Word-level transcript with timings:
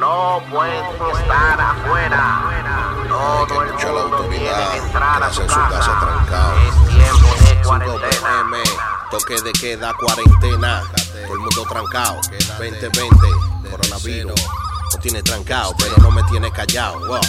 no 0.00 0.42
pueden 0.50 0.84
estar 1.12 1.60
afuera. 1.60 2.42
Todo 3.46 3.62
el 3.62 3.68
mundo 3.68 3.76
tiene 3.76 4.00
autoridad, 4.00 4.72
que 4.72 4.78
entrar 4.78 5.22
a 5.22 5.32
su 5.32 5.42
casa 5.42 5.68
casa. 5.68 6.00
trancado. 6.00 6.54
Es 6.56 6.88
tiempo 6.88 7.28
de 7.28 7.46
5 7.46 7.62
cuarentena. 7.62 8.10
PM, 8.10 8.62
toque 9.10 9.42
de 9.42 9.52
queda, 9.52 9.94
cuarentena. 9.94 10.82
Todo 11.26 11.34
el 11.34 11.40
mundo 11.40 11.66
trancado. 11.68 12.20
2020, 12.58 13.26
coronavirus. 13.70 14.40
No 14.92 15.00
tiene 15.00 15.22
trancado, 15.22 15.74
pero 15.78 15.96
no 15.98 16.10
me 16.10 16.22
tiene 16.24 16.50
callado. 16.50 17.20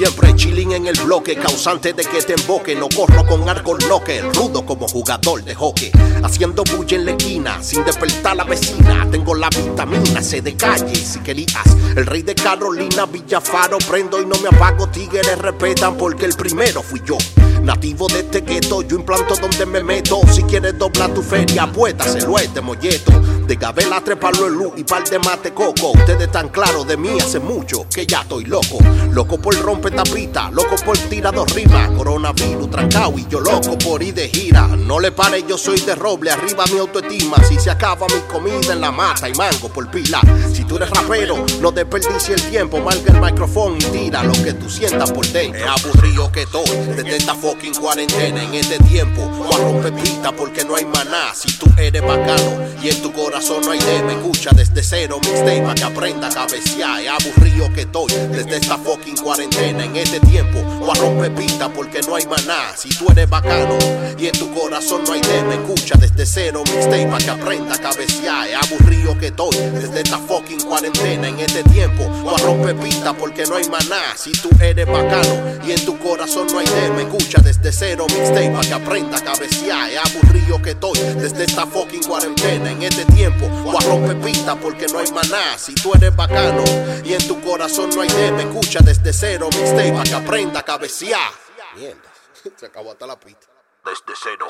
Siempre 0.00 0.34
chilling 0.34 0.72
en 0.72 0.86
el 0.86 0.98
bloque, 1.04 1.36
causante 1.36 1.92
de 1.92 2.02
que 2.02 2.22
te 2.22 2.32
emboque. 2.32 2.74
No 2.74 2.88
corro 2.88 3.26
con 3.26 3.46
arco 3.46 3.76
loque, 3.86 4.22
rudo 4.32 4.64
como 4.64 4.88
jugador 4.88 5.44
de 5.44 5.54
hockey. 5.54 5.92
Haciendo 6.22 6.64
bulla 6.74 6.96
en 6.96 7.04
la 7.04 7.10
esquina, 7.10 7.62
sin 7.62 7.84
despertar 7.84 8.34
la 8.34 8.44
vecina. 8.44 9.06
Tengo 9.10 9.34
la 9.34 9.50
vitamina 9.50 10.22
C 10.22 10.40
de 10.40 10.56
calle, 10.56 10.94
si 10.94 11.18
querías. 11.18 11.66
El 11.94 12.06
rey 12.06 12.22
de 12.22 12.34
Carolina, 12.34 13.04
Villafaro, 13.04 13.76
prendo 13.76 14.22
y 14.22 14.24
no 14.24 14.36
me 14.36 14.48
apago. 14.48 14.88
Tigres 14.88 15.36
respetan 15.36 15.98
porque 15.98 16.24
el 16.24 16.32
primero 16.32 16.82
fui 16.82 17.02
yo. 17.04 17.18
Nativo 17.62 18.06
de 18.06 18.20
este 18.20 18.40
gueto, 18.40 18.80
yo 18.80 18.96
implanto 18.96 19.34
donde 19.36 19.66
me 19.66 19.82
meto. 19.82 20.22
Si 20.32 20.42
quieres 20.44 20.78
doblar 20.78 21.12
tu 21.12 21.20
feria, 21.20 21.70
puétaselo 21.70 22.38
a 22.38 22.42
este 22.42 22.62
molleto. 22.62 23.12
De 23.50 23.56
Gabela, 23.56 24.00
trepalo 24.00 24.46
en 24.46 24.54
luz 24.54 24.72
y 24.76 24.84
par 24.84 25.02
de 25.02 25.18
mate 25.18 25.52
coco. 25.52 25.90
Ustedes 25.90 26.20
están 26.20 26.50
claros 26.50 26.86
de 26.86 26.96
mí 26.96 27.18
hace 27.20 27.40
mucho 27.40 27.84
que 27.92 28.06
ya 28.06 28.20
estoy 28.20 28.44
loco. 28.44 28.78
Loco 29.10 29.40
por 29.40 29.58
romper 29.58 29.92
tapita, 29.92 30.52
loco 30.52 30.76
por 30.84 30.96
tirar 30.96 31.34
dos 31.34 31.52
rimas. 31.52 31.90
Coronavirus 31.96 32.70
trancado 32.70 33.18
y 33.18 33.26
yo 33.28 33.40
loco 33.40 33.76
por 33.76 34.04
ir 34.04 34.14
de 34.14 34.28
gira. 34.28 34.68
No 34.68 35.00
le 35.00 35.10
pare, 35.10 35.42
yo 35.48 35.58
soy 35.58 35.80
de 35.80 35.96
roble, 35.96 36.30
arriba 36.30 36.62
mi 36.72 36.78
autoestima. 36.78 37.42
Si 37.42 37.58
se 37.58 37.72
acaba 37.72 38.06
mi 38.06 38.20
comida 38.32 38.72
en 38.72 38.80
la 38.80 38.92
mata 38.92 39.28
y 39.28 39.34
mango 39.34 39.68
por 39.68 39.90
pila. 39.90 40.20
Si 40.54 40.62
tú 40.62 40.76
eres 40.76 40.90
rapero, 40.90 41.44
no 41.60 41.72
desperdicie 41.72 42.36
el 42.36 42.42
tiempo. 42.50 42.78
Marca 42.78 43.12
el 43.12 43.20
micrófono 43.20 43.74
y 43.78 43.84
tira 43.86 44.22
lo 44.22 44.32
que 44.44 44.52
tú 44.52 44.70
sientas 44.70 45.10
por 45.10 45.26
dentro. 45.26 45.60
Es 45.60 45.66
aburrido 45.66 46.30
que 46.30 46.42
estoy 46.42 46.70
desde 46.94 47.16
esta 47.16 47.34
fucking 47.34 47.74
cuarentena 47.74 48.44
en 48.44 48.54
este 48.54 48.78
tiempo. 48.84 49.22
Voy 49.22 49.52
a 49.52 49.58
romper 49.58 49.92
pista 49.94 50.30
porque 50.30 50.64
no 50.64 50.76
hay 50.76 50.84
maná. 50.84 51.34
Si 51.34 51.58
tú 51.58 51.66
eres 51.76 52.00
bacano 52.00 52.60
y 52.80 52.90
en 52.90 53.02
tu 53.02 53.12
corazón 53.12 53.39
no 53.48 53.70
hay 53.70 53.78
de 53.78 54.02
me 54.02 54.12
escucha 54.12 54.50
desde 54.54 54.82
cero 54.82 55.18
mixtape 55.22 55.62
para 55.62 55.74
que 55.74 55.84
aprenda 55.84 56.28
a 56.28 56.30
cabecear. 56.30 57.00
Aburrido 57.08 57.72
que 57.72 57.82
estoy 57.82 58.12
desde 58.30 58.56
esta 58.56 58.76
fucking 58.76 59.16
cuarentena 59.16 59.84
en 59.84 59.96
este 59.96 60.20
tiempo. 60.20 60.60
Voy 60.78 60.90
a 60.90 61.00
romper 61.00 61.34
pista 61.34 61.68
porque 61.70 62.00
no 62.02 62.16
hay 62.16 62.26
maná. 62.26 62.76
Si 62.76 62.90
tú 62.90 63.06
eres 63.10 63.28
bacano 63.28 63.78
y 64.18 64.26
en 64.26 64.32
tu 64.32 64.52
corazón 64.52 65.04
no 65.06 65.14
hay 65.14 65.22
de 65.22 65.42
me 65.44 65.54
escucha 65.54 65.94
desde 65.98 66.26
cero 66.26 66.62
mixtape 66.66 67.06
para 67.06 67.24
que 67.24 67.30
aprenda 67.30 67.74
a 67.74 67.78
cabecear. 67.78 68.48
Aburrido 68.62 69.18
que 69.18 69.28
estoy 69.28 69.56
desde 69.56 70.02
esta 70.02 70.18
fucking 70.18 70.60
cuarentena 70.60 71.28
en 71.28 71.40
este 71.40 71.62
tiempo. 71.64 72.04
Voy 72.22 72.34
a 72.34 72.44
romper 72.44 72.76
pista 72.76 73.14
porque 73.14 73.44
no 73.46 73.56
hay 73.56 73.68
maná. 73.70 74.16
Si 74.16 74.32
tú 74.32 74.50
eres 74.60 74.86
bacano 74.86 75.58
y 75.66 75.72
en 75.72 75.84
tu 75.86 75.98
corazón 75.98 76.46
no 76.52 76.58
hay 76.58 76.66
de 76.66 76.90
me 76.90 77.02
escucha 77.02 77.40
desde 77.42 77.72
cero 77.72 78.06
mixtape 78.06 78.50
para 78.50 78.68
que 78.68 78.74
aprenda 78.74 79.16
a 79.16 79.24
cabecear. 79.24 79.90
Aburrido 80.04 80.60
que 80.60 80.70
estoy 80.70 80.98
desde 81.16 81.44
esta 81.44 81.66
fucking 81.66 82.02
cuarentena 82.02 82.70
en 82.70 82.82
este 82.82 83.06
tiempo. 83.06 83.29
Voy 83.38 83.76
a 83.76 83.86
romper 83.86 84.20
pista 84.20 84.56
porque 84.56 84.86
no 84.86 84.98
hay 84.98 85.10
maná. 85.12 85.58
Si 85.58 85.74
tú 85.74 85.92
eres 85.94 86.14
bacano 86.14 86.64
y 87.04 87.14
en 87.14 87.26
tu 87.26 87.40
corazón 87.40 87.90
no 87.94 88.02
hay 88.02 88.08
de 88.08 88.32
me 88.32 88.42
escucha 88.42 88.80
desde 88.82 89.12
cero 89.12 89.48
mixtape 89.52 89.92
para 89.92 90.04
que 90.04 90.14
aprenda 90.14 90.60
a 90.60 90.62
cabecear. 90.62 91.32
Mierda, 91.76 92.12
se 92.56 92.66
acabó 92.66 92.92
hasta 92.92 93.06
la 93.06 93.18
pista. 93.18 93.46
Desde 93.84 94.14
cero. 94.22 94.46